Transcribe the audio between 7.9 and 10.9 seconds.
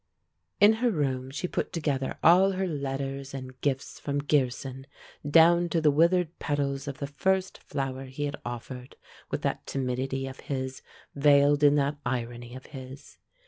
he had offered, with that timidity of his